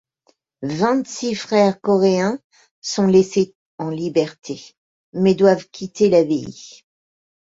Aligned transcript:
Vingt-six 0.63 1.35
frères 1.35 1.79
coréens 1.79 2.39
sont 2.81 3.05
laissés 3.05 3.53
en 3.77 3.91
liberté, 3.91 4.75
mais 5.13 5.35
doivent 5.35 5.67
quitter 5.69 6.09
l'abbaye. 6.09 6.83